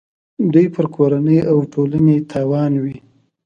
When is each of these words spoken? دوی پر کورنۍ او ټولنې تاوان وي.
دوی 0.53 0.67
پر 0.75 0.85
کورنۍ 0.95 1.37
او 1.51 1.57
ټولنې 1.73 2.15
تاوان 2.31 2.71
وي. 2.83 2.95